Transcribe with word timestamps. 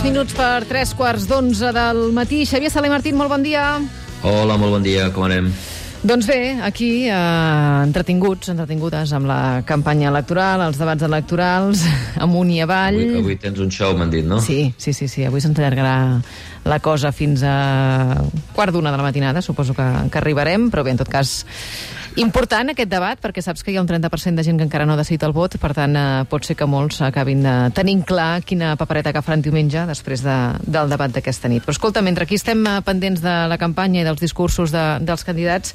Dos 0.00 0.08
minuts 0.08 0.32
per 0.32 0.62
tres 0.64 0.94
quarts 0.96 1.26
d'onze 1.28 1.74
del 1.76 1.98
matí. 2.16 2.38
Xavier 2.48 2.70
Saler 2.72 2.88
Martín, 2.88 3.18
molt 3.20 3.28
bon 3.28 3.42
dia. 3.44 3.76
Hola, 4.24 4.56
molt 4.56 4.72
bon 4.72 4.86
dia, 4.86 5.10
com 5.12 5.26
anem? 5.26 5.50
Doncs 6.00 6.24
bé, 6.24 6.38
aquí, 6.64 6.88
eh, 7.04 7.82
entretinguts, 7.84 8.48
entretingudes 8.48 9.12
amb 9.12 9.28
la 9.28 9.60
campanya 9.68 10.08
electoral, 10.08 10.64
els 10.64 10.80
debats 10.80 11.04
electorals, 11.04 11.84
amunt 12.24 12.48
i 12.48 12.62
avall. 12.64 12.96
Avui, 12.96 13.20
avui 13.20 13.36
tens 13.44 13.60
un 13.60 13.68
show, 13.68 13.92
m'han 13.92 14.08
dit, 14.08 14.24
no? 14.24 14.40
Sí, 14.40 14.72
sí, 14.80 14.96
sí, 14.96 15.04
sí. 15.04 15.28
avui 15.28 15.44
s'entallargarà 15.44 15.94
la 16.64 16.80
cosa 16.80 17.12
fins 17.12 17.44
a 17.44 18.24
quart 18.56 18.72
d'una 18.72 18.96
de 18.96 19.02
la 19.02 19.04
matinada, 19.04 19.44
suposo 19.44 19.76
que, 19.76 19.84
que 20.08 20.24
arribarem, 20.24 20.70
però 20.72 20.80
bé, 20.80 20.96
en 20.96 21.04
tot 21.04 21.12
cas, 21.12 21.42
important 22.18 22.72
aquest 22.72 22.90
debat, 22.90 23.18
perquè 23.20 23.42
saps 23.44 23.62
que 23.62 23.70
hi 23.70 23.76
ha 23.78 23.82
un 23.84 23.88
30% 23.88 24.34
de 24.34 24.44
gent 24.46 24.58
que 24.58 24.66
encara 24.66 24.86
no 24.86 24.94
ha 24.96 25.00
decidit 25.00 25.22
el 25.26 25.34
vot, 25.36 25.54
per 25.62 25.72
tant, 25.76 25.94
eh, 25.96 26.24
pot 26.30 26.46
ser 26.46 26.56
que 26.58 26.66
molts 26.66 27.00
acabin 27.06 27.44
de 27.46 27.54
tenint 27.76 28.02
clar 28.06 28.42
quina 28.42 28.74
papereta 28.80 29.12
agafaran 29.14 29.44
diumenge 29.44 29.86
després 29.86 30.24
de, 30.26 30.38
del 30.66 30.90
debat 30.90 31.12
d'aquesta 31.14 31.48
nit. 31.52 31.62
Però 31.66 31.76
escolta, 31.76 32.02
mentre 32.02 32.26
aquí 32.26 32.40
estem 32.40 32.64
eh, 32.66 32.80
pendents 32.86 33.22
de 33.22 33.36
la 33.52 33.60
campanya 33.60 34.02
i 34.02 34.08
dels 34.08 34.20
discursos 34.22 34.74
de, 34.74 34.86
dels 35.06 35.24
candidats, 35.26 35.74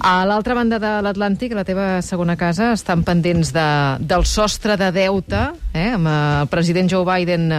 a 0.00 0.24
l'altra 0.24 0.54
banda 0.56 0.78
de 0.80 0.90
l'Atlàntic, 1.04 1.52
la 1.52 1.64
teva 1.68 2.00
segona 2.00 2.36
casa, 2.40 2.70
estan 2.72 3.02
pendents 3.04 3.50
de, 3.52 3.66
del 4.00 4.24
sostre 4.24 4.78
de 4.80 4.88
deute, 4.94 5.40
eh, 5.76 5.90
amb 5.92 6.08
el 6.08 6.48
president 6.52 6.88
Joe 6.88 7.04
Biden 7.04 7.50
eh, 7.52 7.58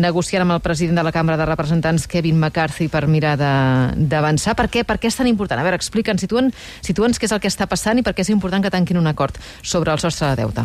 negociant 0.00 0.46
amb 0.46 0.56
el 0.56 0.62
president 0.64 0.96
de 0.96 1.04
la 1.04 1.12
Cambra 1.12 1.36
de 1.36 1.48
Representants, 1.48 2.06
Kevin 2.08 2.38
McCarthy, 2.40 2.88
per 2.88 3.04
mirar 3.06 3.34
d'avançar. 3.36 4.56
Per 4.56 4.70
què? 4.72 4.86
Per 4.88 4.96
què 5.02 5.12
és 5.12 5.20
tan 5.20 5.28
important? 5.28 5.60
A 5.60 5.66
veure, 5.66 5.76
explica'ns, 5.76 6.24
situa'ns 6.24 6.56
situa 6.80 7.10
què 7.12 7.28
és 7.28 7.36
el 7.36 7.42
que 7.44 7.52
està 7.52 7.68
passant 7.68 8.00
i 8.00 8.06
per 8.06 8.14
què 8.16 8.24
és 8.24 8.32
important 8.32 8.64
que 8.64 8.72
tanquin 8.72 9.00
un 9.00 9.10
acord 9.10 9.36
sobre 9.62 9.92
el 9.92 10.00
sostre 10.00 10.32
de 10.32 10.40
deute. 10.40 10.64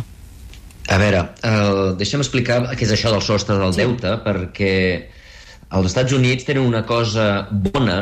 A 0.89 0.97
veure, 0.97 1.25
eh, 1.43 1.91
deixa'm 1.99 2.23
explicar 2.23 2.63
què 2.71 2.87
és 2.87 2.95
això 2.95 3.11
del 3.11 3.25
sostre 3.25 3.59
del 3.59 3.75
sí. 3.75 3.83
deute, 3.83 4.15
perquè 4.23 4.73
els 5.75 5.91
Estats 5.91 6.15
Units 6.15 6.47
tenen 6.47 6.65
una 6.65 6.85
cosa 6.87 7.45
bona 7.51 7.99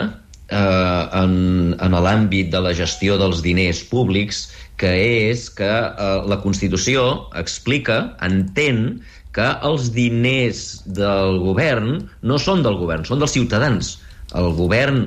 eh, 0.50 1.04
en, 1.22 1.76
en 1.80 1.98
l'àmbit 2.04 2.52
de 2.54 2.62
la 2.64 2.74
gestió 2.78 3.18
dels 3.20 3.44
diners 3.46 3.84
públics, 3.92 4.48
que 4.78 4.92
és 5.32 5.48
que 5.58 5.68
eh, 5.68 6.10
la 6.30 6.40
Constitució 6.44 7.30
explica, 7.40 8.02
entén, 8.26 9.00
que 9.38 9.52
els 9.68 9.92
diners 9.94 10.82
del 10.98 11.38
govern 11.44 12.02
no 12.26 12.40
són 12.42 12.64
del 12.66 12.80
govern, 12.80 13.06
són 13.06 13.22
dels 13.22 13.36
ciutadans. 13.38 13.98
El 14.38 14.54
govern 14.58 15.06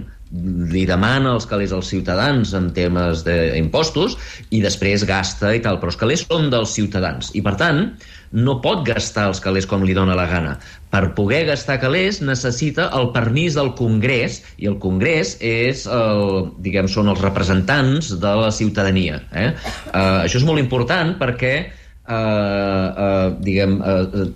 li 0.71 0.85
demana 0.87 1.33
els 1.35 1.47
calés 1.51 1.73
als 1.75 1.89
ciutadans 1.91 2.53
en 2.55 2.69
temes 2.75 3.25
d'impostos 3.27 4.15
i 4.55 4.61
després 4.63 5.03
gasta 5.09 5.51
i 5.57 5.63
tal, 5.65 5.81
però 5.83 5.91
els 5.91 5.99
calés 5.99 6.23
són 6.29 6.47
dels 6.53 6.77
ciutadans. 6.77 7.33
I, 7.35 7.43
per 7.43 7.57
tant, 7.59 7.89
no 8.33 8.61
pot 8.63 8.85
gastar 8.87 9.27
els 9.31 9.41
calés 9.43 9.67
com 9.67 9.83
li 9.87 9.95
dóna 9.97 10.15
la 10.19 10.27
gana. 10.31 10.55
Per 10.91 11.03
poder 11.17 11.43
gastar 11.49 11.81
calés 11.83 12.21
necessita 12.23 12.89
el 12.99 13.11
permís 13.15 13.57
del 13.59 13.73
Congrés 13.79 14.41
i 14.59 14.71
el 14.71 14.79
Congrés 14.83 15.37
és 15.41 15.87
el, 15.91 16.53
diguem, 16.63 16.89
són 16.91 17.11
els 17.11 17.23
representants 17.23 18.13
de 18.23 18.35
la 18.43 18.53
ciutadania. 18.55 19.21
Eh? 19.33 19.51
Uh, 19.91 20.23
això 20.27 20.39
és 20.39 20.47
molt 20.47 20.63
important 20.63 21.17
perquè 21.21 21.55
uh, 21.67 22.15
uh, 22.15 23.27
diguem, 23.43 23.77
uh, 23.83 24.31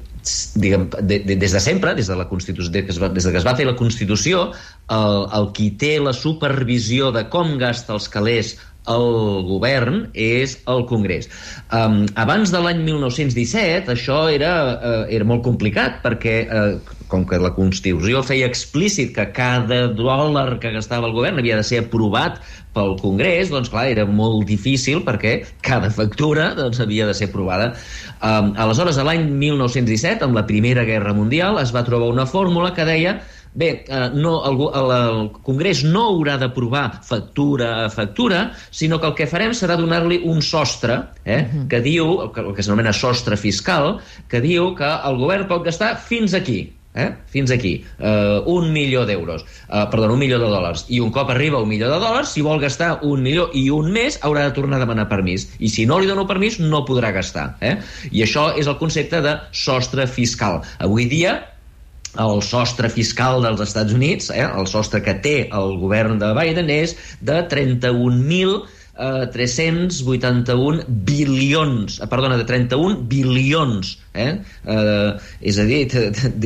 diguem, 0.58 0.88
de, 0.98 1.20
de, 1.22 1.38
des 1.38 1.54
de 1.54 1.62
sempre, 1.62 1.94
des 1.94 2.10
de, 2.10 2.18
la 2.18 2.26
Constitució, 2.30 2.72
des, 2.74 2.86
que 2.88 2.98
va, 2.98 3.10
des 3.14 3.26
de 3.26 3.34
que 3.34 3.42
es 3.42 3.46
va 3.46 3.54
fer 3.58 3.68
la 3.68 3.78
Constitució, 3.78 4.48
el, 4.90 5.24
el 5.38 5.50
qui 5.54 5.70
té 5.78 5.96
la 6.02 6.14
supervisió 6.16 7.12
de 7.14 7.28
com 7.30 7.58
gasta 7.62 7.94
els 7.94 8.10
calés 8.10 8.56
el 8.90 9.44
govern 9.48 10.08
és 10.12 10.58
el 10.68 10.84
Congrés. 10.90 11.28
Um, 11.72 12.04
abans 12.20 12.52
de 12.52 12.60
l'any 12.60 12.82
1917 12.84 13.92
això 13.94 14.24
era, 14.32 14.52
uh, 14.74 14.98
era 15.08 15.28
molt 15.28 15.44
complicat 15.46 16.02
perquè 16.04 16.36
uh, 16.44 16.98
com 17.08 17.24
que 17.28 17.38
la 17.40 17.52
Constitució 17.56 18.22
feia 18.26 18.48
explícit 18.50 19.14
que 19.16 19.28
cada 19.36 19.86
dòlar 19.94 20.58
que 20.60 20.72
gastava 20.74 21.08
el 21.08 21.16
govern 21.16 21.40
havia 21.40 21.58
de 21.60 21.66
ser 21.66 21.84
aprovat 21.84 22.40
pel 22.74 22.96
Congrés, 22.98 23.52
doncs 23.52 23.70
clar, 23.70 23.86
era 23.92 24.04
molt 24.08 24.48
difícil 24.48 25.04
perquè 25.06 25.36
cada 25.64 25.92
factura 25.94 26.50
doncs, 26.58 26.80
havia 26.82 27.06
de 27.06 27.14
ser 27.14 27.30
aprovada. 27.30 27.72
Um, 28.18 28.52
aleshores, 28.58 28.98
l'any 28.98 29.28
1917, 29.30 30.26
amb 30.26 30.36
la 30.40 30.46
Primera 30.48 30.84
Guerra 30.88 31.14
Mundial, 31.14 31.60
es 31.62 31.72
va 31.74 31.84
trobar 31.86 32.10
una 32.10 32.26
fórmula 32.26 32.74
que 32.74 32.88
deia 32.88 33.20
Bé, 33.54 33.84
eh, 33.86 34.10
no, 34.14 34.34
el, 34.48 34.60
el, 34.74 34.92
el 34.98 35.28
Congrés 35.46 35.84
no 35.86 36.08
haurà 36.10 36.34
d'aprovar 36.40 36.88
factura 37.06 37.84
a 37.84 37.90
factura, 37.90 38.48
sinó 38.74 38.98
que 38.98 39.06
el 39.06 39.14
que 39.20 39.28
farem 39.30 39.54
serà 39.54 39.78
donar-li 39.78 40.18
un 40.26 40.42
sostre, 40.42 40.98
eh, 41.24 41.42
uh. 41.42 41.52
-huh. 41.52 41.66
que 41.70 41.80
diu, 41.80 42.20
el 42.22 42.32
que, 42.34 42.40
el 42.40 42.54
que 42.54 42.62
s'anomena 42.62 42.92
sostre 42.92 43.36
fiscal, 43.36 44.00
que 44.28 44.40
diu 44.40 44.74
que 44.74 44.90
el 45.06 45.16
govern 45.22 45.46
pot 45.46 45.64
gastar 45.64 45.96
fins 45.96 46.34
aquí, 46.34 46.72
eh? 46.94 47.14
fins 47.26 47.50
aquí, 47.50 47.84
uh, 47.98 48.42
un 48.50 48.72
milió 48.72 49.06
d'euros, 49.06 49.44
uh, 49.68 49.86
perdó, 49.90 50.12
un 50.12 50.18
milió 50.18 50.38
de 50.38 50.50
dòlars, 50.50 50.86
i 50.88 51.00
un 51.00 51.12
cop 51.12 51.30
arriba 51.30 51.62
un 51.62 51.68
milió 51.68 51.90
de 51.90 51.98
dòlars, 51.98 52.32
si 52.34 52.42
vol 52.42 52.60
gastar 52.60 53.00
un 53.02 53.22
milió 53.22 53.50
i 53.54 53.68
un 53.70 53.90
mes, 53.92 54.18
haurà 54.22 54.48
de 54.48 54.54
tornar 54.54 54.78
a 54.78 54.80
demanar 54.80 55.08
permís, 55.08 55.48
i 55.58 55.68
si 55.68 55.86
no 55.86 55.98
li 55.98 56.06
dono 56.06 56.26
permís, 56.26 56.58
no 56.58 56.84
podrà 56.84 57.12
gastar. 57.12 57.56
Eh? 57.60 57.76
I 58.10 58.22
això 58.22 58.52
és 58.58 58.66
el 58.66 58.78
concepte 58.78 59.20
de 59.20 59.38
sostre 59.52 60.06
fiscal. 60.06 60.62
Avui 60.78 61.06
dia, 61.06 61.53
el 62.20 62.42
sostre 62.46 62.90
fiscal 62.92 63.42
dels 63.42 63.62
Estats 63.64 63.94
Units, 63.94 64.30
eh, 64.30 64.46
el 64.46 64.68
sostre 64.70 65.02
que 65.02 65.16
té 65.24 65.36
el 65.52 65.76
govern 65.80 66.20
de 66.22 66.30
Biden 66.36 66.70
és 66.70 66.96
de 67.20 67.40
31.000 67.50 68.62
eh, 68.98 69.26
381 69.34 70.84
bilions, 70.88 72.00
eh, 72.00 72.08
perdona, 72.10 72.38
de 72.40 72.46
31 72.48 73.04
bilions, 73.10 73.96
eh? 74.14 74.40
eh 74.64 75.12
és 75.40 75.58
a 75.58 75.64
dir, 75.68 75.86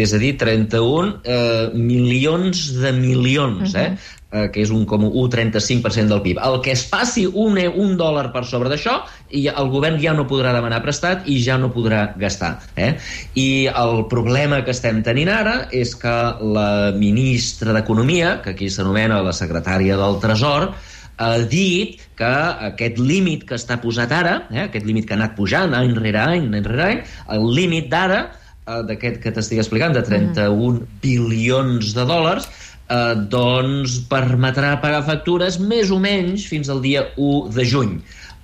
és 0.05 0.15
a 0.15 0.23
dir 0.23 0.37
31 0.41 1.19
eh, 1.25 1.69
milions 1.75 2.69
de 2.81 2.93
milions, 2.93 3.75
eh? 3.75 3.91
Uh 3.91 3.97
-huh 3.97 4.17
eh, 4.33 4.49
que 4.53 4.63
és 4.63 4.73
un 4.75 4.85
com 4.89 5.05
un 5.07 5.13
1,35% 5.13 6.13
del 6.13 6.23
PIB. 6.25 6.41
El 6.45 6.61
que 6.65 6.73
es 6.75 6.85
passi 6.91 7.25
un, 7.27 7.59
un 7.59 7.97
dòlar 8.01 8.29
per 8.35 8.45
sobre 8.49 8.71
d'això, 8.73 8.99
i 9.31 9.47
el 9.51 9.71
govern 9.73 9.99
ja 10.03 10.15
no 10.17 10.27
podrà 10.29 10.53
demanar 10.57 10.83
prestat 10.85 11.29
i 11.29 11.39
ja 11.45 11.59
no 11.61 11.73
podrà 11.75 12.05
gastar. 12.21 12.55
Eh? 12.77 12.95
I 13.41 13.49
el 13.73 14.05
problema 14.11 14.63
que 14.65 14.75
estem 14.77 15.03
tenint 15.07 15.33
ara 15.33 15.57
és 15.75 15.95
que 15.99 16.17
la 16.59 16.93
ministra 16.97 17.75
d'Economia, 17.77 18.39
que 18.45 18.55
aquí 18.57 18.71
s'anomena 18.73 19.23
la 19.25 19.37
secretària 19.37 19.99
del 20.01 20.21
Tresor, 20.23 20.73
ha 21.19 21.33
dit 21.51 21.99
que 22.19 22.33
aquest 22.71 22.99
límit 23.03 23.45
que 23.49 23.59
està 23.59 23.79
posat 23.83 24.13
ara, 24.15 24.37
eh, 24.53 24.65
aquest 24.69 24.87
límit 24.87 25.09
que 25.09 25.17
ha 25.17 25.19
anat 25.19 25.35
pujant 25.39 25.75
any 25.75 25.95
rere 25.99 26.23
any, 26.23 26.47
any 26.55 26.67
rere 26.67 26.87
any, 26.87 27.03
el 27.35 27.49
límit 27.59 27.91
d'ara, 27.91 28.21
eh, 28.67 28.81
d'aquest 28.89 29.21
que 29.25 29.35
t'estic 29.35 29.63
explicant, 29.63 29.97
de 29.97 30.05
31 30.07 30.79
mm. 30.79 31.01
bilions 31.03 31.93
de 31.97 32.07
dòlars, 32.07 32.49
eh, 32.89 33.15
doncs 33.35 33.99
permetrà 34.11 34.77
pagar 34.83 35.03
factures 35.09 35.59
més 35.61 35.91
o 35.91 35.99
menys 36.03 36.47
fins 36.49 36.71
al 36.71 36.83
dia 36.85 37.09
1 37.17 37.53
de 37.57 37.67
juny. 37.67 37.99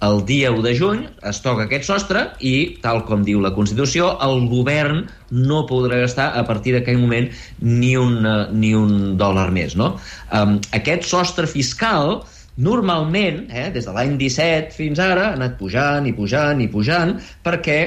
El 0.05 0.25
dia 0.27 0.51
1 0.53 0.61
de 0.67 0.75
juny 0.77 1.05
es 1.31 1.39
toca 1.41 1.65
aquest 1.65 1.87
sostre 1.87 2.27
i, 2.45 2.77
tal 2.83 3.05
com 3.09 3.23
diu 3.25 3.41
la 3.41 3.55
Constitució, 3.57 4.11
el 4.27 4.49
govern 4.51 5.05
no 5.31 5.63
podrà 5.71 6.03
gastar 6.03 6.33
a 6.37 6.43
partir 6.45 6.75
d'aquell 6.75 6.99
moment 7.01 7.31
ni 7.63 7.95
un, 7.97 8.19
uh, 8.27 8.51
ni 8.53 8.75
un 8.77 9.15
dòlar 9.21 9.49
més. 9.55 9.79
No? 9.81 9.95
Um, 10.35 10.59
aquest 10.77 11.07
sostre 11.09 11.49
fiscal 11.49 12.19
normalment, 12.57 13.45
eh, 13.51 13.71
des 13.75 13.87
de 13.87 13.93
l'any 13.93 14.17
17 14.19 14.73
fins 14.75 14.99
ara, 15.03 15.31
ha 15.31 15.37
anat 15.39 15.59
pujant 15.59 16.07
i 16.07 16.13
pujant 16.15 16.61
i 16.63 16.69
pujant 16.71 17.17
perquè 17.43 17.79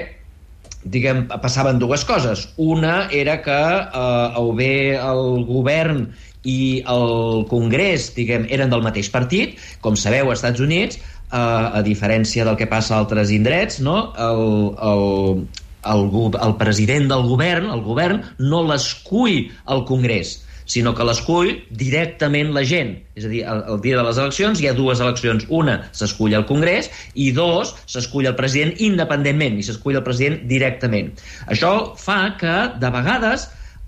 diguem, 0.83 1.25
passaven 1.27 1.79
dues 1.79 2.03
coses. 2.07 2.47
Una 2.57 3.07
era 3.11 3.41
que 3.43 3.57
eh, 3.57 4.39
o 4.39 4.53
bé 4.55 4.95
el 4.95 5.45
govern 5.47 6.07
i 6.47 6.83
el 6.87 7.45
Congrés, 7.49 8.11
diguem, 8.15 8.47
eren 8.49 8.71
del 8.71 8.83
mateix 8.83 9.09
partit. 9.11 9.57
Com 9.83 9.95
sabeu, 9.99 10.29
als 10.31 10.39
Estats 10.39 10.63
Units, 10.63 10.99
eh, 10.99 11.37
a 11.37 11.83
diferència 11.83 12.45
del 12.47 12.59
que 12.59 12.67
passa 12.67 12.95
a 12.95 12.99
altres 13.03 13.31
indrets, 13.35 13.79
no? 13.83 14.11
el, 14.15 14.43
el, 14.91 15.45
el, 15.93 16.09
el 16.47 16.57
president 16.59 17.07
del 17.11 17.27
govern, 17.27 17.71
el 17.71 17.83
govern, 17.83 18.23
no 18.39 18.63
l'escull 18.67 19.47
el 19.47 19.87
Congrés 19.87 20.41
sinó 20.67 20.93
que 20.95 21.05
l'escull 21.07 21.53
directament 21.79 22.51
la 22.55 22.63
gent. 22.67 22.93
És 23.17 23.25
a 23.25 23.31
dir, 23.31 23.43
el, 23.47 23.63
el 23.73 23.81
dia 23.83 23.97
de 23.99 24.05
les 24.05 24.19
eleccions 24.21 24.61
hi 24.61 24.69
ha 24.69 24.75
dues 24.77 25.01
eleccions. 25.03 25.47
Una, 25.49 25.79
s'escull 25.95 26.35
el 26.37 26.45
Congrés, 26.49 26.91
i 27.15 27.31
dos, 27.35 27.73
s'escull 27.89 28.27
el 28.29 28.35
president 28.39 28.75
independentment, 28.83 29.57
i 29.57 29.65
s'escull 29.65 29.97
el 29.99 30.05
president 30.05 30.43
directament. 30.51 31.13
Això 31.47 31.73
fa 31.99 32.19
que, 32.39 32.57
de 32.81 32.91
vegades, 32.93 33.47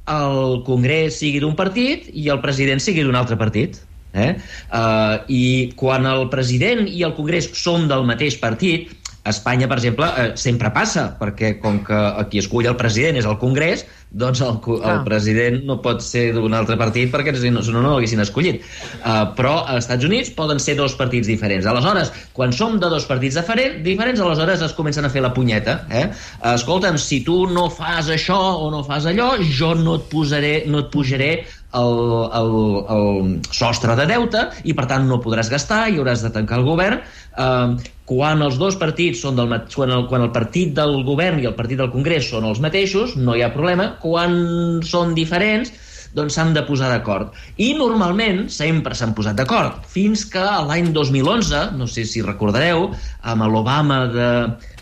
el 0.10 0.64
Congrés 0.66 1.20
sigui 1.22 1.44
d'un 1.44 1.54
partit 1.60 2.10
i 2.18 2.30
el 2.34 2.42
president 2.42 2.82
sigui 2.82 3.06
d'un 3.06 3.20
altre 3.20 3.38
partit. 3.38 3.78
Eh? 4.18 4.32
Uh, 4.74 5.22
I 5.30 5.44
quan 5.78 6.08
el 6.10 6.30
president 6.34 6.88
i 6.90 7.04
el 7.06 7.14
Congrés 7.18 7.52
són 7.60 7.86
del 7.92 8.08
mateix 8.10 8.40
partit, 8.42 8.90
a 9.24 9.30
Espanya, 9.34 9.68
per 9.68 9.78
exemple, 9.78 10.08
eh, 10.18 10.32
sempre 10.40 10.72
passa, 10.76 11.10
perquè 11.20 11.58
com 11.60 11.82
que 11.86 12.00
qui 12.32 12.42
escull 12.42 12.70
el 12.70 12.78
president 12.80 13.20
és 13.20 13.28
el 13.28 13.38
Congrés, 13.42 13.86
doncs 14.10 14.42
el, 14.42 14.56
el 14.90 15.04
president 15.06 15.60
no 15.70 15.76
pot 15.84 16.02
ser 16.02 16.30
d'un 16.34 16.56
altre 16.58 16.78
partit 16.80 17.12
perquè 17.14 17.36
si 17.38 17.52
no, 17.54 17.62
no, 17.62 17.84
no 17.84 17.92
l'haguessin 17.94 18.24
escollit. 18.24 18.64
Uh, 19.04 19.30
però 19.38 19.60
als 19.62 19.86
Estats 19.86 20.08
Units 20.08 20.32
poden 20.34 20.62
ser 20.62 20.76
dos 20.80 20.96
partits 20.98 21.30
diferents. 21.30 21.68
Aleshores, 21.70 22.10
quan 22.34 22.54
som 22.56 22.80
de 22.82 22.90
dos 22.90 23.06
partits 23.10 23.38
diferents, 23.38 23.84
diferents 23.86 24.24
aleshores 24.26 24.64
es 24.66 24.74
comencen 24.78 25.06
a 25.06 25.14
fer 25.14 25.22
la 25.26 25.34
punyeta. 25.36 25.84
Eh? 25.94 26.08
Escolta'm, 26.56 26.98
si 26.98 27.22
tu 27.28 27.44
no 27.54 27.68
fas 27.70 28.10
això 28.10 28.40
o 28.66 28.72
no 28.74 28.82
fas 28.88 29.06
allò, 29.10 29.36
jo 29.46 29.76
no 29.78 30.00
et, 30.00 30.10
posaré, 30.10 30.56
no 30.66 30.86
et 30.86 30.92
pujaré 30.94 31.32
el, 31.78 32.00
el, 32.40 32.54
el 32.96 33.10
sostre 33.54 33.96
de 34.00 34.08
deute 34.10 34.46
i 34.66 34.74
per 34.78 34.88
tant 34.90 35.06
no 35.10 35.22
podràs 35.24 35.52
gastar 35.52 35.88
i 35.90 36.00
hauràs 36.00 36.24
de 36.26 36.32
tancar 36.34 36.60
el 36.62 36.68
govern. 36.68 37.02
Eh, 37.38 37.92
quan 38.10 38.42
els 38.42 38.58
dos 38.58 38.78
partits 38.82 39.22
són 39.22 39.38
del 39.38 39.54
quan 39.76 39.94
el, 39.94 40.08
quan 40.10 40.26
el 40.26 40.34
partit 40.34 40.74
del 40.78 41.04
govern 41.06 41.44
i 41.44 41.50
el 41.50 41.58
partit 41.58 41.78
del 41.82 41.94
Congrés 41.94 42.32
són 42.32 42.48
els 42.50 42.62
mateixos, 42.64 43.16
no 43.18 43.38
hi 43.38 43.46
ha 43.46 43.54
problema. 43.54 43.94
Quan 44.02 44.82
són 44.86 45.14
diferents 45.18 45.72
doncs 46.18 46.34
s'han 46.40 46.56
de 46.56 46.64
posar 46.66 46.90
d'acord. 46.90 47.36
I 47.62 47.74
normalment 47.78 48.48
sempre 48.50 48.96
s'han 48.98 49.14
posat 49.18 49.38
d'acord, 49.38 49.84
fins 49.86 50.26
que 50.26 50.42
l'any 50.42 50.90
2011, 50.96 51.68
no 51.78 51.86
sé 51.86 52.06
si 52.10 52.24
recordareu, 52.26 52.90
amb 53.22 53.46
l'Obama 53.46 54.00
de, 54.10 54.32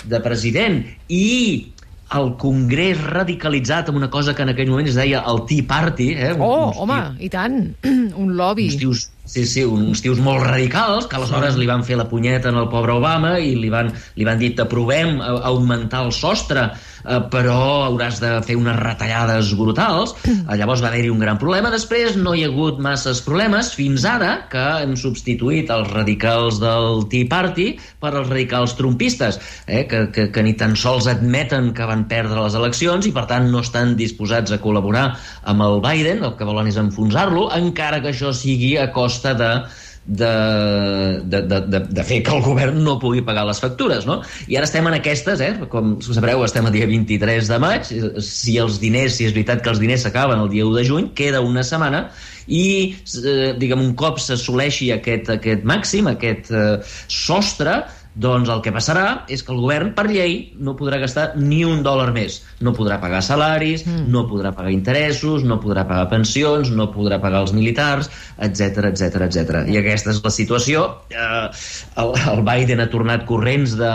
de 0.07 0.21
president 0.23 0.85
i 1.11 1.73
el 2.15 2.29
Congrés 2.39 2.99
radicalitzat 3.03 3.89
amb 3.91 3.99
una 3.99 4.09
cosa 4.09 4.35
que 4.35 4.45
en 4.45 4.53
aquell 4.53 4.69
moment 4.71 4.87
es 4.87 4.95
deia 4.95 5.23
el 5.27 5.43
Tea 5.49 5.65
Party. 5.67 6.11
Eh? 6.15 6.33
Oh, 6.39 6.69
uns 6.69 6.79
home, 6.83 6.99
tios, 7.03 7.21
i 7.27 7.29
tant, 7.33 7.57
un 8.23 8.35
lobby. 8.39 8.69
Uns 8.71 8.79
tios, 8.79 9.05
sí, 9.27 9.45
sí, 9.45 9.63
uns 9.67 10.01
tios 10.01 10.19
molt 10.23 10.45
radicals 10.47 11.07
que 11.07 11.19
aleshores 11.19 11.57
li 11.59 11.67
van 11.69 11.83
fer 11.85 11.99
la 11.99 12.07
punyeta 12.09 12.49
en 12.49 12.57
el 12.63 12.69
pobre 12.71 12.95
Obama 12.97 13.37
i 13.43 13.53
li 13.59 13.69
van, 13.73 13.91
li 14.15 14.27
van 14.27 14.39
dir 14.39 14.53
t'aprovem 14.57 15.19
augmentar 15.21 16.05
el 16.07 16.13
sostre 16.15 16.69
eh, 16.71 17.19
però 17.31 17.57
hauràs 17.87 18.21
de 18.23 18.31
fer 18.47 18.57
unes 18.59 18.77
retallades 18.79 19.51
brutals. 19.59 20.15
Llavors 20.59 20.83
va 20.83 20.91
haver-hi 20.91 21.11
un 21.13 21.21
gran 21.23 21.39
problema. 21.41 21.71
Després 21.73 22.17
no 22.19 22.33
hi 22.33 22.45
ha 22.45 22.51
hagut 22.51 22.79
masses 22.83 23.21
problemes 23.25 23.73
fins 23.75 24.05
ara 24.07 24.47
que 24.51 24.65
hem 24.83 24.95
substituït 24.99 25.71
els 25.73 25.91
radicals 25.93 26.61
del 26.63 27.05
Tea 27.11 27.29
Party 27.29 27.67
per 28.01 28.13
als 28.13 28.31
radicals 28.31 28.77
trumpistes, 28.79 29.41
eh, 29.67 29.83
que, 29.89 30.07
que, 30.15 30.29
que 30.33 30.45
ni 30.45 30.55
tan 30.57 30.77
sols 30.79 31.09
admeten 31.11 31.73
que 31.77 31.87
van 31.89 32.07
perdre 32.09 32.39
les 32.39 32.57
eleccions 32.57 33.07
i 33.07 33.13
per 33.15 33.27
tant 33.29 33.51
no 33.51 33.61
estan 33.65 33.95
disposats 33.99 34.53
a 34.55 34.61
col·laborar 34.63 35.09
amb 35.47 35.65
el 35.67 35.81
Biden, 35.83 36.23
el 36.23 36.35
que 36.39 36.47
volen 36.47 36.71
és 36.71 36.79
enfonsar-lo, 36.79 37.47
encara 37.57 38.01
que 38.03 38.13
això 38.13 38.33
sigui 38.35 38.75
a 38.79 38.89
costa 39.17 39.33
de 39.37 39.51
de, 40.07 41.21
de, 41.25 41.41
de, 41.41 41.79
de 41.79 42.03
fer 42.03 42.21
que 42.23 42.31
el 42.31 42.41
govern 42.41 42.79
no 42.83 42.95
pugui 43.01 43.21
pagar 43.27 43.43
les 43.47 43.59
factures, 43.59 44.05
no? 44.07 44.21
I 44.47 44.55
ara 44.55 44.67
estem 44.67 44.87
en 44.87 44.95
aquestes, 44.95 45.43
eh? 45.43 45.51
Com 45.71 45.97
sabreu, 46.05 46.45
estem 46.47 46.65
el 46.69 46.75
dia 46.77 46.87
23 46.87 47.51
de 47.51 47.59
maig, 47.59 47.91
si 48.23 48.55
els 48.61 48.79
diners, 48.79 49.17
si 49.19 49.27
és 49.27 49.35
veritat 49.35 49.61
que 49.63 49.73
els 49.73 49.83
diners 49.83 50.07
s'acaben 50.07 50.39
el 50.39 50.49
dia 50.53 50.65
1 50.65 50.79
de 50.79 50.85
juny, 50.87 51.11
queda 51.17 51.43
una 51.43 51.65
setmana 51.67 52.07
i, 52.47 52.95
eh, 53.19 53.51
diguem, 53.59 53.83
un 53.83 53.93
cop 53.99 54.21
s'assoleixi 54.23 54.93
aquest, 54.95 55.33
aquest 55.35 55.67
màxim, 55.67 56.07
aquest 56.07 56.53
eh, 56.55 56.67
sostre, 57.11 57.81
doncs 58.17 58.49
el 58.49 58.63
que 58.65 58.73
passarà 58.73 59.05
és 59.29 59.43
que 59.45 59.53
el 59.53 59.59
govern, 59.61 59.91
per 59.97 60.07
llei, 60.09 60.37
no 60.57 60.73
podrà 60.79 60.97
gastar 61.01 61.27
ni 61.37 61.59
un 61.67 61.83
dòlar 61.85 62.09
més. 62.15 62.39
No 62.65 62.73
podrà 62.73 62.97
pagar 63.01 63.21
salaris, 63.25 63.83
mm. 63.85 64.07
no 64.13 64.23
podrà 64.29 64.53
pagar 64.57 64.73
interessos, 64.73 65.45
no 65.45 65.59
podrà 65.61 65.83
pagar 65.89 66.07
pensions, 66.09 66.71
no 66.73 66.89
podrà 66.93 67.19
pagar 67.21 67.43
els 67.45 67.53
militars, 67.53 68.09
etc 68.41 68.89
etc 68.89 69.21
etc. 69.27 69.61
I 69.69 69.77
aquesta 69.83 70.15
és 70.15 70.23
la 70.23 70.33
situació. 70.33 70.87
Eh, 71.13 71.43
el, 72.01 72.15
el 72.33 72.41
Biden 72.47 72.81
ha 72.81 72.89
tornat 72.93 73.27
corrents 73.29 73.77
de, 73.77 73.93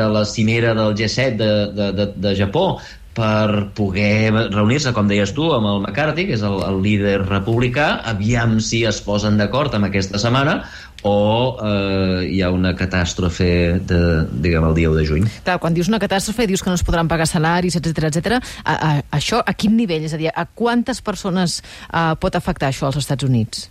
de 0.00 0.08
la 0.16 0.24
cimera 0.28 0.72
del 0.78 0.96
G7 0.96 1.36
de, 1.36 1.52
de, 1.76 1.90
de, 1.98 2.08
de 2.16 2.34
Japó 2.40 2.70
per 3.18 3.70
poder 3.74 4.30
reunir-se, 4.52 4.92
com 4.94 5.08
deies 5.10 5.32
tu, 5.34 5.48
amb 5.54 5.66
el 5.66 5.80
McCarthy, 5.82 6.28
que 6.28 6.36
és 6.38 6.44
el, 6.46 6.60
el 6.68 6.82
líder 6.84 7.16
republicà, 7.24 7.96
aviam 8.06 8.58
si 8.62 8.84
es 8.86 9.00
posen 9.02 9.40
d'acord 9.40 9.74
amb 9.74 9.90
aquesta 9.90 10.20
setmana 10.22 10.60
o 11.06 11.54
eh, 11.62 12.26
hi 12.26 12.40
ha 12.42 12.50
una 12.50 12.72
catàstrofe 12.78 13.48
de, 13.86 14.00
diguem, 14.42 14.66
el 14.66 14.74
dia 14.74 14.90
1 14.90 14.98
de 14.98 15.06
juny. 15.06 15.26
Clar, 15.46 15.58
quan 15.62 15.74
dius 15.74 15.90
una 15.90 16.00
catàstrofe 16.02 16.48
dius 16.50 16.62
que 16.62 16.72
no 16.72 16.78
es 16.78 16.84
podran 16.86 17.10
pagar 17.10 17.28
salaris, 17.30 17.78
etc 17.78 18.10
etc. 18.10 18.38
Això 19.14 19.42
a 19.42 19.54
quin 19.54 19.76
nivell? 19.78 20.06
És 20.08 20.14
a 20.14 20.20
dir, 20.20 20.30
a 20.34 20.46
quantes 20.46 21.02
persones 21.02 21.60
uh, 21.62 22.14
pot 22.18 22.34
afectar 22.38 22.72
això 22.72 22.90
als 22.90 22.98
Estats 22.98 23.26
Units? 23.26 23.68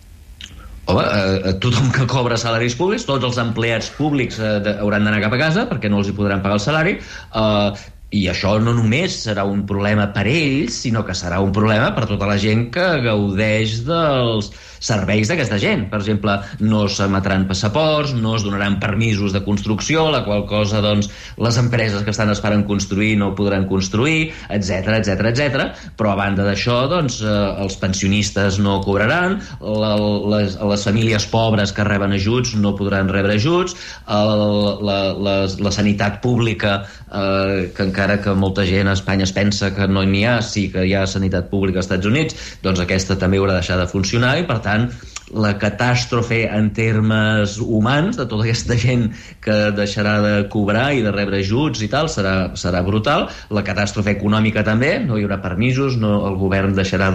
Home, 0.88 1.02
eh, 1.04 1.52
tothom 1.60 1.90
que 1.92 2.06
cobra 2.08 2.38
salaris 2.40 2.72
públics, 2.78 3.04
tots 3.04 3.26
els 3.28 3.36
empleats 3.42 3.90
públics 3.92 4.38
eh, 4.40 4.54
de, 4.64 4.72
hauran 4.80 5.04
d'anar 5.04 5.20
cap 5.20 5.34
a 5.36 5.40
casa 5.42 5.66
perquè 5.68 5.90
no 5.92 6.00
els 6.00 6.08
hi 6.08 6.14
podran 6.16 6.40
pagar 6.40 6.56
el 6.56 6.64
salari. 6.64 6.94
Eh, 6.96 7.88
i 8.10 8.24
això 8.32 8.54
no 8.62 8.72
només 8.76 9.18
serà 9.26 9.44
un 9.44 9.66
problema 9.68 10.08
per 10.14 10.24
ells, 10.30 10.78
sinó 10.86 11.04
que 11.04 11.16
serà 11.16 11.42
un 11.44 11.52
problema 11.52 11.90
per 11.96 12.06
tota 12.08 12.28
la 12.30 12.38
gent 12.40 12.68
que 12.72 12.86
gaudeix 13.04 13.82
dels, 13.88 14.48
serveis 14.80 15.28
d'aquesta 15.28 15.58
gent. 15.60 15.86
Per 15.90 16.00
exemple, 16.00 16.36
no 16.62 16.86
s'emetran 16.90 17.46
passaports, 17.50 18.14
no 18.16 18.36
es 18.38 18.44
donaran 18.46 18.78
permisos 18.82 19.34
de 19.34 19.42
construcció, 19.44 20.08
la 20.14 20.22
qual 20.26 20.44
cosa 20.48 20.82
doncs, 20.84 21.10
les 21.38 21.58
empreses 21.60 22.04
que 22.04 22.14
estan 22.14 22.32
esperant 22.32 22.64
construir 22.68 23.16
no 23.20 23.34
podran 23.38 23.66
construir, 23.70 24.30
etc 24.54 24.98
etc 25.00 25.30
etc. 25.32 25.66
Però 25.98 26.12
a 26.12 26.18
banda 26.18 26.46
d'això, 26.46 26.80
doncs, 26.90 27.20
eh, 27.22 27.36
els 27.64 27.78
pensionistes 27.80 28.60
no 28.62 28.78
cobraran, 28.84 29.38
la, 29.60 29.94
les, 30.36 30.58
les 30.58 30.86
famílies 30.88 31.26
pobres 31.30 31.74
que 31.74 31.86
reben 31.86 32.14
ajuts 32.16 32.54
no 32.58 32.74
podran 32.78 33.10
rebre 33.12 33.36
ajuts, 33.38 33.76
el, 34.06 34.44
la, 34.86 34.98
la, 35.14 35.36
la 35.48 35.74
sanitat 35.74 36.20
pública, 36.24 36.80
eh, 37.08 37.68
que 37.74 37.88
encara 37.88 37.97
que 38.22 38.34
molta 38.38 38.62
gent 38.62 38.86
a 38.86 38.94
Espanya 38.94 39.26
es 39.26 39.34
pensa 39.34 39.72
que 39.74 39.88
no 39.90 40.04
n'hi 40.06 40.24
ha, 40.24 40.38
sí 40.42 40.68
que 40.70 40.84
hi 40.86 40.94
ha 40.94 41.06
sanitat 41.10 41.48
pública 41.50 41.80
als 41.80 41.88
Estats 41.88 42.06
Units, 42.06 42.36
doncs 42.62 42.80
aquesta 42.84 43.18
també 43.18 43.40
haurà 43.40 43.56
de 43.56 43.62
deixar 43.62 43.78
de 43.80 43.88
funcionar 43.90 44.36
i, 44.38 44.46
per 44.46 44.60
tant, 44.62 44.86
la 45.34 45.52
catàstrofe 45.60 46.44
en 46.46 46.70
termes 46.76 47.58
humans 47.60 48.16
de 48.16 48.24
tota 48.30 48.46
aquesta 48.46 48.78
gent 48.78 49.08
que 49.44 49.58
deixarà 49.76 50.14
de 50.24 50.32
cobrar 50.52 50.92
i 50.94 51.02
de 51.04 51.12
rebre 51.12 51.42
ajuts 51.42 51.82
i 51.84 51.90
tal 51.92 52.08
serà, 52.08 52.54
serà 52.56 52.84
brutal. 52.86 53.28
La 53.50 53.66
catàstrofe 53.66 54.14
econòmica 54.14 54.64
també, 54.64 54.96
no 55.04 55.18
hi 55.18 55.26
haurà 55.26 55.42
permisos, 55.42 55.98
no, 56.00 56.22
el 56.30 56.38
govern 56.40 56.76
deixarà 56.78 57.10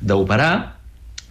d'operar, 0.00 0.52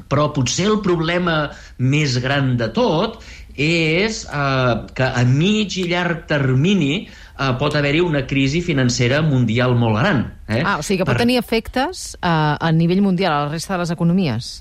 però 0.07 0.29
potser 0.35 0.67
el 0.69 0.79
problema 0.85 1.49
més 1.77 2.17
gran 2.23 2.55
de 2.59 2.69
tot 2.75 3.17
és 3.57 4.21
eh, 4.29 4.73
que 4.93 5.07
a 5.07 5.23
mig 5.25 5.79
i 5.81 5.87
llarg 5.89 6.27
termini 6.29 7.07
eh, 7.07 7.51
pot 7.59 7.75
haver-hi 7.75 8.03
una 8.05 8.23
crisi 8.29 8.61
financera 8.61 9.23
mundial 9.25 9.75
molt 9.75 9.97
gran. 9.99 10.23
Eh? 10.47 10.61
Ah, 10.61 10.77
o 10.77 10.85
sigui 10.85 11.01
que 11.01 11.09
pot 11.09 11.17
per... 11.17 11.25
tenir 11.25 11.41
efectes 11.41 12.13
eh, 12.21 12.29
a 12.29 12.71
nivell 12.71 13.01
mundial, 13.01 13.33
a 13.33 13.43
la 13.47 13.51
resta 13.57 13.75
de 13.75 13.83
les 13.83 13.93
economies. 13.97 14.53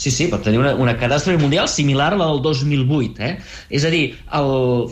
Sí, 0.00 0.10
sí, 0.10 0.28
pot 0.32 0.42
tenir 0.42 0.60
una, 0.62 0.72
una 0.80 0.94
catàstrofe 0.96 1.38
mundial 1.42 1.68
similar 1.68 2.14
a 2.14 2.18
la 2.18 2.28
del 2.30 2.42
2008. 2.42 3.20
Eh? 3.20 3.32
És 3.76 3.84
a 3.84 3.90
dir, 3.92 4.04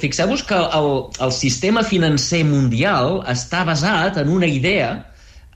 fixeu-vos 0.03 0.43
que 0.45 0.59
el, 0.59 0.91
el 1.25 1.33
sistema 1.33 1.85
financer 1.87 2.43
mundial 2.45 3.23
està 3.31 3.65
basat 3.65 4.21
en 4.21 4.35
una 4.35 4.50
idea 4.50 5.08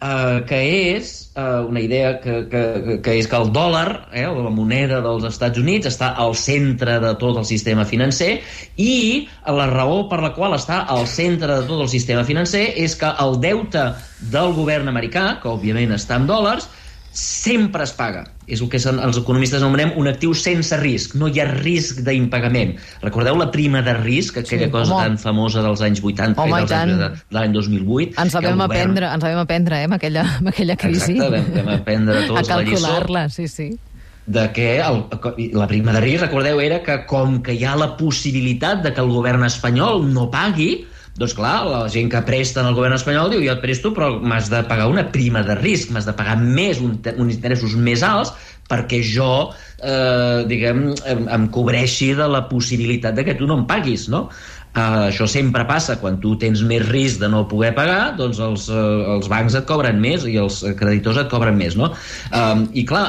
eh, 0.02 0.42
que 0.49 0.61
és 0.97 1.12
eh, 1.37 1.61
una 1.68 1.80
idea 1.80 2.21
que, 2.21 2.49
que, 2.50 2.99
que 3.04 3.14
és 3.21 3.28
que 3.30 3.38
el 3.38 3.52
dòlar, 3.54 4.09
eh, 4.12 4.26
la 4.26 4.52
moneda 4.52 5.00
dels 5.04 5.25
Estats 5.28 5.61
Units, 5.62 5.88
està 5.92 6.12
al 6.18 6.35
centre 6.38 6.99
de 7.02 7.14
tot 7.21 7.38
el 7.40 7.49
sistema 7.49 7.87
financer 7.88 8.32
i 8.76 9.28
la 9.47 9.68
raó 9.71 10.06
per 10.11 10.21
la 10.25 10.32
qual 10.37 10.56
està 10.59 10.82
al 10.92 11.06
centre 11.11 11.61
de 11.61 11.66
tot 11.71 11.85
el 11.87 11.90
sistema 11.92 12.26
financer 12.28 12.66
és 12.82 12.97
que 12.99 13.11
el 13.23 13.38
deute 13.42 13.90
del 14.32 14.54
govern 14.56 14.90
americà, 14.92 15.38
que 15.42 15.50
òbviament 15.50 15.94
està 15.94 16.18
en 16.21 16.28
dòlars, 16.30 16.68
sempre 17.12 17.85
es 17.85 17.92
paga. 17.92 18.25
És 18.52 18.61
el 18.61 18.68
que 18.73 18.80
els 18.80 19.18
economistes 19.21 19.62
anomenem 19.62 19.94
un 20.00 20.11
actiu 20.11 20.35
sense 20.37 20.76
risc. 20.80 21.16
No 21.18 21.30
hi 21.30 21.40
ha 21.40 21.47
risc 21.49 22.02
d'impagament. 22.06 22.75
Recordeu 23.04 23.38
la 23.40 23.49
prima 23.54 23.80
de 23.85 23.94
risc, 24.00 24.42
aquella 24.42 24.68
sí, 24.68 24.75
cosa 24.75 24.97
home. 24.97 25.06
tan 25.06 25.21
famosa 25.23 25.64
dels 25.64 25.85
anys 25.85 26.02
80 26.02 26.40
home, 26.42 26.50
i 26.52 26.61
dels 26.61 26.75
anys 26.76 26.99
de, 27.00 27.09
de 27.23 27.38
l'any 27.38 27.56
2008? 27.56 28.18
Ens 28.23 28.37
la 28.37 28.44
vam, 28.44 28.61
govern... 28.61 28.66
aprendre, 28.68 29.14
ens 29.16 29.25
la 29.25 29.32
vam 29.32 29.47
aprendre, 29.47 29.80
eh, 29.80 29.88
amb 29.88 29.97
aquella, 29.97 30.26
amb 30.40 30.52
aquella 30.52 30.76
crisi. 30.76 31.16
Exacte, 31.16 31.32
vam, 31.38 31.49
vam 31.56 31.73
aprendre 31.78 32.26
tots 32.28 32.44
a 32.44 32.61
calcular-la, 32.61 33.26
sí, 33.32 33.49
sí 33.49 33.73
de 34.26 34.52
que 34.54 34.78
el, 34.78 35.00
la 35.52 35.66
prima 35.66 35.92
de 35.97 36.00
risc, 36.00 36.23
recordeu, 36.23 36.61
era 36.62 36.78
que 36.87 37.00
com 37.11 37.40
que 37.42 37.56
hi 37.59 37.64
ha 37.66 37.75
la 37.75 37.97
possibilitat 37.99 38.85
de 38.85 38.92
que 38.94 39.02
el 39.02 39.11
govern 39.11 39.42
espanyol 39.49 40.04
no 40.12 40.28
pagui, 40.30 40.85
doncs 41.19 41.35
clar, 41.37 41.59
la 41.69 41.83
gent 41.92 42.09
que 42.12 42.23
presta 42.25 42.62
el 42.64 42.76
govern 42.76 42.97
espanyol 42.97 43.35
diu 43.35 43.42
jo 43.45 43.52
et 43.52 43.61
presto 43.61 43.92
però 43.92 44.14
m'has 44.21 44.49
de 44.52 44.62
pagar 44.69 44.88
una 44.88 45.04
prima 45.12 45.42
de 45.45 45.59
risc, 45.59 45.92
m'has 45.92 46.09
de 46.09 46.14
pagar 46.16 46.38
més, 46.40 46.81
un, 46.81 46.97
uns 47.19 47.37
interessos 47.37 47.76
més 47.76 48.04
alts 48.07 48.33
perquè 48.71 49.02
jo, 49.04 49.52
eh, 49.85 50.42
diguem, 50.49 50.87
em, 51.11 51.23
em 51.37 51.47
cobreixi 51.52 52.12
de 52.16 52.28
la 52.31 52.47
possibilitat 52.49 53.19
de 53.19 53.26
que 53.26 53.37
tu 53.37 53.49
no 53.50 53.61
em 53.61 53.66
paguis, 53.69 54.09
no? 54.09 54.28
Uh, 54.73 55.11
això 55.11 55.26
sempre 55.28 55.66
passa, 55.69 55.99
quan 56.00 56.14
tu 56.23 56.31
tens 56.40 56.62
més 56.64 56.81
risc 56.87 57.21
de 57.21 57.28
no 57.28 57.42
poder 57.45 57.75
pagar, 57.76 58.14
doncs 58.16 58.38
els, 58.40 58.71
uh, 58.73 59.19
els 59.19 59.28
bancs 59.28 59.59
et 59.59 59.66
cobren 59.69 59.99
més 60.00 60.25
i 60.25 60.38
els 60.40 60.62
creditors 60.78 61.21
et 61.21 61.28
cobren 61.28 61.59
més, 61.61 61.76
no? 61.76 61.90
Um, 62.33 62.64
I 62.73 62.87
clar, 62.88 63.02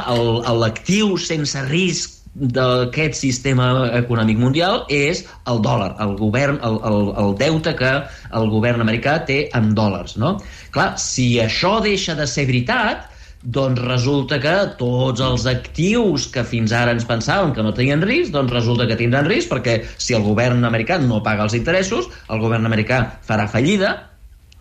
l'actiu 0.60 1.15
sense 1.15 1.63
risc 1.69 2.19
d'aquest 2.33 3.13
sistema 3.19 3.67
econòmic 3.99 4.39
mundial 4.41 4.83
és 4.89 5.23
el 5.49 5.61
dòlar, 5.61 5.93
el 6.01 6.15
govern, 6.17 6.57
el, 6.65 6.79
el, 6.89 7.09
el 7.21 7.33
deute 7.37 7.75
que 7.77 7.93
el 8.33 8.49
govern 8.49 8.81
americà 8.81 9.19
té 9.27 9.47
en 9.53 9.73
dòlars, 9.77 10.17
no? 10.17 10.39
Clar, 10.73 10.93
si 10.97 11.35
això 11.43 11.77
deixa 11.85 12.17
de 12.17 12.25
ser 12.29 12.47
veritat, 12.49 13.09
doncs 13.43 13.81
resulta 13.83 14.39
que 14.39 14.53
tots 14.79 15.21
els 15.21 15.45
actius 15.51 16.29
que 16.31 16.45
fins 16.47 16.71
ara 16.71 16.93
ens 16.95 17.05
pensàvem 17.05 17.51
que 17.53 17.65
no 17.65 17.73
tenien 17.75 18.01
risc, 18.01 18.31
doncs 18.33 18.53
resulta 18.55 18.87
que 18.87 18.97
tindran 18.97 19.27
risc, 19.27 19.51
perquè 19.51 19.81
si 19.97 20.15
el 20.15 20.23
govern 20.23 20.63
americà 20.63 20.97
no 21.03 21.21
paga 21.23 21.43
els 21.45 21.57
interessos, 21.59 22.07
el 22.31 22.39
govern 22.41 22.65
americà 22.65 23.03
farà 23.27 23.49
fallida, 23.51 23.97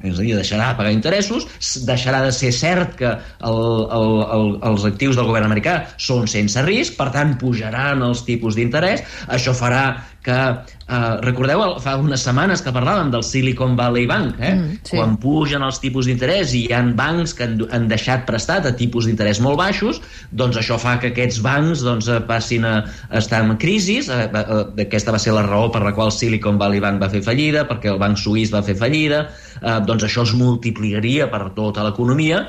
és 0.03 0.19
a 0.19 0.23
dir, 0.23 0.35
deixarà 0.39 0.71
de 0.71 0.79
pagar 0.81 0.93
interessos, 0.95 1.47
deixarà 1.87 2.23
de 2.27 2.33
ser 2.35 2.53
cert 2.57 2.97
que 2.99 3.11
el, 3.11 3.61
el, 3.99 4.15
el, 4.37 4.49
els 4.73 4.87
actius 4.89 5.19
del 5.19 5.29
govern 5.31 5.49
americà 5.49 5.79
són 5.97 6.29
sense 6.31 6.63
risc, 6.67 6.97
per 6.99 7.11
tant 7.15 7.37
pujaran 7.41 8.03
els 8.07 8.25
tipus 8.29 8.59
d'interès, 8.59 9.05
això 9.33 9.55
farà 9.57 9.85
que 10.23 10.39
eh, 10.39 11.15
recordeu 11.21 11.63
fa 11.83 11.97
unes 11.99 12.23
setmanes 12.23 12.63
que 12.63 12.73
parlàvem 12.75 13.11
del 13.11 13.25
Silicon 13.27 13.75
Valley 13.79 14.07
Bank 14.07 14.39
eh? 14.39 14.53
Mm, 14.55 14.77
sí. 14.87 14.95
quan 14.95 15.17
pugen 15.23 15.65
els 15.67 15.81
tipus 15.83 16.07
d'interès 16.07 16.55
i 16.55 16.65
hi 16.69 16.77
han 16.77 16.93
bancs 16.99 17.35
que 17.35 17.49
han, 17.49 17.57
han 17.75 17.89
deixat 17.91 18.23
prestat 18.29 18.69
a 18.71 18.75
tipus 18.79 19.09
d'interès 19.09 19.43
molt 19.43 19.59
baixos 19.59 19.99
doncs 20.31 20.61
això 20.61 20.79
fa 20.79 20.95
que 21.03 21.11
aquests 21.11 21.43
bancs 21.43 21.83
doncs, 21.83 22.07
eh, 22.07 22.21
passin 22.29 22.67
a, 22.69 22.75
estar 23.19 23.43
en 23.43 23.57
crisi 23.63 23.99
eh, 24.05 24.21
eh, 24.31 24.63
aquesta 24.87 25.15
va 25.15 25.21
ser 25.23 25.35
la 25.35 25.43
raó 25.49 25.73
per 25.75 25.83
la 25.83 25.95
qual 25.97 26.15
Silicon 26.15 26.61
Valley 26.61 26.83
Bank 26.85 27.03
va 27.03 27.11
fer 27.11 27.25
fallida 27.27 27.67
perquè 27.67 27.91
el 27.91 27.99
banc 28.03 28.21
suís 28.23 28.55
va 28.55 28.63
fer 28.63 28.79
fallida 28.79 29.27
eh, 29.63 29.79
doncs 29.87 30.09
això 30.09 30.27
es 30.27 30.35
multiplicaria 30.37 31.31
per 31.33 31.49
tota 31.57 31.87
l'economia 31.87 32.45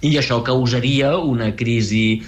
i 0.00 0.12
això 0.18 0.38
causaria 0.46 1.16
una 1.18 1.50
crisi, 1.58 2.20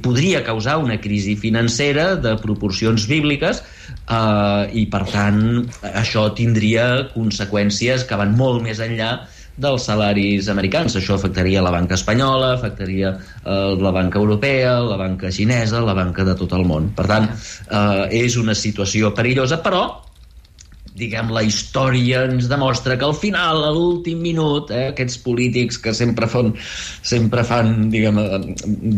podria 0.00 0.40
causar 0.46 0.78
una 0.80 0.96
crisi 1.00 1.34
financera 1.36 2.14
de 2.16 2.36
proporcions 2.40 3.04
bíbliques 3.08 3.60
eh, 3.60 4.62
i 4.72 4.86
per 4.88 5.02
tant 5.10 5.42
això 5.92 6.28
tindria 6.36 7.10
conseqüències 7.12 8.06
que 8.08 8.20
van 8.20 8.32
molt 8.38 8.64
més 8.64 8.80
enllà 8.80 9.12
dels 9.58 9.88
salaris 9.90 10.48
americans. 10.48 10.96
Això 10.96 11.18
afectaria 11.18 11.62
la 11.64 11.72
banca 11.74 11.98
espanyola, 11.98 12.54
afectaria 12.54 13.12
eh, 13.18 13.76
la 13.76 13.92
banca 13.92 14.20
europea, 14.22 14.78
la 14.86 14.96
banca 14.96 15.32
xinesa, 15.34 15.82
la 15.84 15.96
banca 15.98 16.24
de 16.24 16.36
tot 16.38 16.54
el 16.56 16.64
món. 16.64 16.92
Per 16.96 17.08
tant, 17.10 17.28
eh, 17.28 18.04
és 18.24 18.38
una 18.40 18.56
situació 18.56 19.12
perillosa, 19.18 19.60
però 19.64 20.07
diguem, 20.98 21.30
la 21.34 21.44
història 21.46 22.24
ens 22.28 22.48
demostra 22.50 22.96
que 22.98 23.06
al 23.06 23.14
final, 23.16 23.62
a 23.64 23.70
l'últim 23.74 24.20
minut, 24.24 24.72
eh, 24.74 24.88
aquests 24.92 25.20
polítics 25.24 25.78
que 25.82 25.94
sempre 25.94 26.28
fan, 26.30 26.52
sempre 27.02 27.44
fan, 27.46 27.88
diguem, 27.94 28.18
eh, 28.18 28.40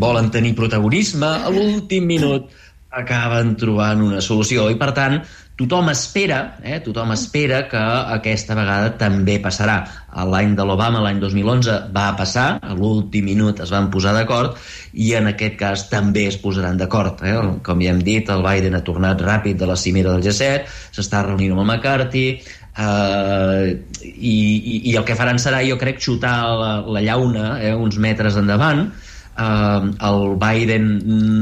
volen 0.02 0.32
tenir 0.34 0.54
protagonisme, 0.58 1.28
a 1.28 1.52
l'últim 1.52 2.08
minut 2.08 2.50
acaben 2.90 3.54
trobant 3.56 4.02
una 4.02 4.20
solució. 4.24 4.66
I, 4.70 4.76
per 4.80 4.90
tant, 4.96 5.20
tothom 5.60 5.90
espera, 5.92 6.56
eh, 6.64 6.78
tothom 6.80 7.12
espera 7.12 7.66
que 7.68 7.80
aquesta 8.16 8.56
vegada 8.56 8.94
també 9.00 9.36
passarà. 9.44 9.82
L'any 10.30 10.54
de 10.56 10.64
l'Obama, 10.66 11.02
l'any 11.04 11.20
2011, 11.20 11.74
va 11.94 12.06
passar, 12.16 12.46
a 12.62 12.72
l'últim 12.74 13.28
minut 13.28 13.60
es 13.60 13.72
van 13.74 13.90
posar 13.92 14.14
d'acord 14.16 14.56
i 14.94 15.12
en 15.18 15.28
aquest 15.30 15.58
cas 15.60 15.84
també 15.92 16.24
es 16.30 16.38
posaran 16.40 16.80
d'acord. 16.80 17.20
Eh? 17.22 17.36
Com 17.66 17.84
ja 17.84 17.92
hem 17.92 18.00
dit, 18.06 18.32
el 18.32 18.42
Biden 18.46 18.78
ha 18.78 18.82
tornat 18.86 19.20
ràpid 19.20 19.60
de 19.60 19.68
la 19.68 19.76
cimera 19.76 20.16
del 20.16 20.24
G7, 20.24 20.64
s'està 20.96 21.22
reunint 21.26 21.52
amb 21.52 21.66
el 21.66 21.68
McCarthy, 21.68 22.26
eh, 22.40 23.76
i, 24.08 24.34
i, 24.34 24.80
i 24.90 24.96
el 24.96 25.04
que 25.04 25.18
faran 25.18 25.38
serà, 25.42 25.60
jo 25.68 25.76
crec, 25.80 26.00
xutar 26.00 26.34
la, 26.56 26.72
la 26.88 27.04
llauna 27.04 27.52
eh, 27.60 27.76
uns 27.76 28.00
metres 28.00 28.40
endavant, 28.40 28.86
eh, 28.88 29.09
el 29.40 30.36
Biden 30.36 30.88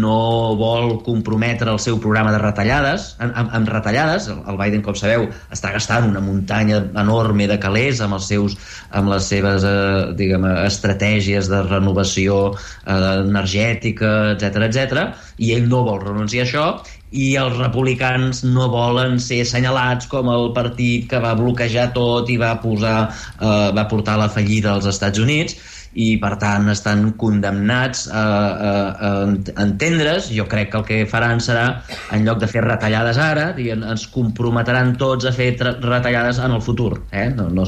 no 0.00 0.54
vol 0.58 0.98
comprometre 1.02 1.70
el 1.72 1.80
seu 1.82 1.98
programa 1.98 2.30
de 2.34 2.38
retallades, 2.42 3.08
amb, 3.18 3.34
amb 3.58 3.70
retallades, 3.72 4.28
el 4.30 4.58
Biden, 4.60 4.82
com 4.86 4.94
sabeu, 4.98 5.26
està 5.54 5.72
gastant 5.74 6.06
una 6.10 6.22
muntanya 6.22 6.82
enorme 7.00 7.48
de 7.50 7.58
calés 7.58 8.02
amb, 8.04 8.18
els 8.18 8.28
seus, 8.30 8.58
amb 8.90 9.10
les 9.12 9.26
seves 9.32 9.66
eh, 9.66 10.12
diguem, 10.18 10.46
estratègies 10.66 11.50
de 11.50 11.62
renovació 11.66 12.38
eh, 12.52 13.00
energètica, 13.24 14.12
etc 14.36 14.68
etc 14.68 15.08
i 15.38 15.52
ell 15.54 15.68
no 15.70 15.84
vol 15.86 16.00
renunciar 16.02 16.44
a 16.44 16.46
això, 16.48 16.66
i 17.14 17.30
els 17.40 17.56
republicans 17.56 18.42
no 18.44 18.66
volen 18.68 19.16
ser 19.22 19.40
assenyalats 19.44 20.10
com 20.12 20.28
el 20.28 20.50
partit 20.56 21.06
que 21.08 21.20
va 21.24 21.32
bloquejar 21.38 21.88
tot 21.94 22.28
i 22.28 22.36
va 22.40 22.52
posar 22.60 22.98
eh, 23.08 23.70
va 23.72 23.86
portar 23.88 24.18
la 24.20 24.28
fallida 24.28 24.74
als 24.74 24.88
Estats 24.90 25.22
Units 25.22 25.56
i 25.94 26.08
per 26.20 26.34
tant 26.40 26.68
estan 26.68 27.12
condemnats 27.20 28.06
a, 28.12 28.24
a, 28.68 28.72
a 29.08 29.64
entendre's 29.64 30.28
jo 30.34 30.44
crec 30.50 30.72
que 30.72 30.80
el 30.80 30.86
que 30.88 30.98
faran 31.08 31.40
serà 31.40 31.80
en 32.12 32.26
lloc 32.26 32.42
de 32.42 32.48
fer 32.50 32.64
retallades 32.66 33.18
ara 33.22 33.50
ens 33.58 34.06
comprometran 34.12 34.94
tots 35.00 35.28
a 35.28 35.32
fer 35.32 35.54
retallades 35.58 36.42
en 36.44 36.56
el 36.58 36.62
futur 36.62 36.92
eh? 37.10 37.28
no, 37.34 37.48
no, 37.48 37.64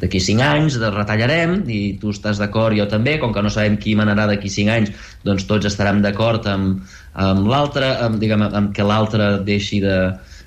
d'aquí 0.00 0.20
5 0.22 0.46
anys 0.46 0.78
de 0.82 0.90
retallarem 0.94 1.62
i 1.70 1.80
tu 2.00 2.12
estàs 2.14 2.38
d'acord, 2.40 2.76
jo 2.78 2.86
també 2.90 3.18
com 3.22 3.34
que 3.34 3.42
no 3.42 3.50
sabem 3.52 3.78
qui 3.80 3.96
manarà 3.98 4.28
d'aquí 4.30 4.52
5 4.52 4.76
anys 4.76 5.10
doncs 5.26 5.48
tots 5.50 5.66
estarem 5.70 6.02
d'acord 6.04 6.46
amb, 6.50 6.84
amb 7.14 7.50
l'altre 7.50 7.90
amb, 8.06 8.20
diguem, 8.22 8.46
amb 8.46 8.72
que 8.76 8.86
l'altre 8.86 9.38
deixi 9.46 9.82
de 9.84 9.98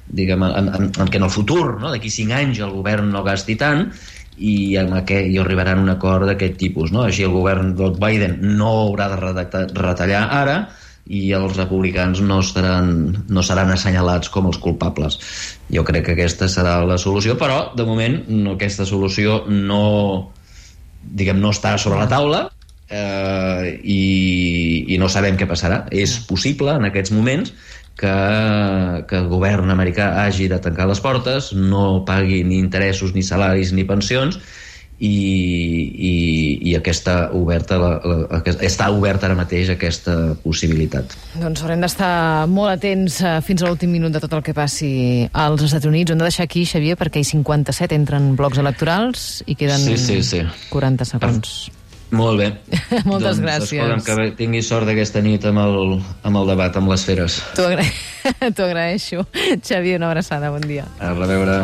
diguem, 0.08 0.44
amb, 0.44 0.70
amb, 0.72 1.00
amb 1.02 1.10
que 1.12 1.20
en 1.20 1.26
el 1.28 1.34
futur 1.34 1.80
no? 1.82 1.92
d'aquí 1.92 2.10
5 2.14 2.38
anys 2.38 2.62
el 2.64 2.72
govern 2.72 3.12
no 3.12 3.26
gasti 3.26 3.58
tant 3.60 3.90
i 4.38 4.76
amb 4.78 4.94
aquest, 5.00 5.30
i 5.32 5.40
arribaran 5.42 5.82
a 5.82 5.86
un 5.86 5.94
acord 5.94 6.28
d'aquest 6.30 6.58
tipus. 6.62 6.92
No? 6.94 7.06
Així 7.08 7.26
el 7.26 7.34
govern 7.34 7.74
del 7.78 7.96
Biden 7.98 8.38
no 8.58 8.74
haurà 8.84 9.10
de 9.14 9.64
retallar 9.74 10.28
ara 10.40 10.58
i 11.08 11.32
els 11.32 11.56
republicans 11.56 12.20
no, 12.22 12.42
estaran, 12.44 12.90
no 13.32 13.44
seran 13.46 13.72
assenyalats 13.72 14.30
com 14.30 14.50
els 14.50 14.60
culpables. 14.64 15.20
Jo 15.72 15.86
crec 15.88 16.10
que 16.10 16.18
aquesta 16.18 16.50
serà 16.52 16.82
la 16.86 17.00
solució, 17.02 17.38
però 17.40 17.72
de 17.78 17.88
moment 17.88 18.20
no, 18.28 18.58
aquesta 18.58 18.86
solució 18.86 19.42
no, 19.48 19.82
diguem, 21.02 21.40
no 21.42 21.54
està 21.56 21.78
sobre 21.80 22.02
la 22.02 22.10
taula 22.12 22.44
eh, 22.90 23.80
i, 23.84 24.02
i 24.94 25.00
no 25.00 25.10
sabem 25.12 25.40
què 25.40 25.48
passarà. 25.50 25.86
És 25.92 26.18
possible 26.28 26.76
en 26.76 26.90
aquests 26.92 27.16
moments 27.16 27.56
que, 27.98 28.14
que 29.10 29.18
el 29.18 29.28
govern 29.32 29.74
americà 29.74 30.12
hagi 30.24 30.48
de 30.52 30.62
tancar 30.64 30.88
les 30.90 31.02
portes, 31.04 31.52
no 31.58 32.06
pagui 32.08 32.44
ni 32.46 32.62
interessos, 32.62 33.16
ni 33.18 33.26
salaris, 33.26 33.74
ni 33.74 33.88
pensions, 33.90 34.40
i, 34.98 35.14
i, 35.94 36.14
i 36.72 36.74
aquesta 36.78 37.30
oberta, 37.38 37.78
la, 37.78 37.92
la, 38.02 38.40
està 38.66 38.90
oberta 38.90 39.28
ara 39.28 39.38
mateix 39.38 39.70
aquesta 39.70 40.16
possibilitat. 40.42 41.14
Doncs 41.38 41.62
haurem 41.62 41.86
d'estar 41.86 42.48
molt 42.50 42.74
atents 42.74 43.20
eh, 43.22 43.38
fins 43.46 43.62
a 43.62 43.70
l'últim 43.70 43.94
minut 43.94 44.16
de 44.16 44.24
tot 44.24 44.34
el 44.40 44.46
que 44.46 44.58
passi 44.58 44.92
als 45.34 45.68
Estats 45.70 45.86
Units. 45.90 46.14
Hem 46.14 46.22
de 46.22 46.30
deixar 46.32 46.48
aquí, 46.50 46.66
Xavier, 46.66 46.98
perquè 46.98 47.22
hi 47.22 47.30
57 47.30 47.98
entren 47.98 48.34
blocs 48.40 48.62
electorals 48.62 49.28
i 49.46 49.58
queden 49.60 49.86
sí, 49.86 50.00
sí, 50.02 50.22
sí. 50.26 50.46
40 50.74 51.12
segons. 51.14 51.58
Molt 52.16 52.40
bé. 52.40 52.50
Moltes 53.10 53.38
doncs, 53.38 53.44
gràcies. 53.44 53.84
Escolta'm, 53.84 54.06
que 54.06 54.36
tingui 54.40 54.64
sort 54.64 54.88
d'aquesta 54.88 55.24
nit 55.26 55.44
amb 55.50 55.64
el, 55.66 55.98
amb 56.24 56.42
el 56.42 56.54
debat 56.54 56.80
amb 56.80 56.94
les 56.94 57.04
feres. 57.08 57.42
T'ho 57.58 57.68
agra... 57.68 57.86
agraeixo. 58.70 59.28
Xavier, 59.60 60.00
una 60.00 60.12
abraçada, 60.12 60.52
bon 60.54 60.64
dia. 60.68 60.88
A 61.00 61.14
reveure. 61.18 61.64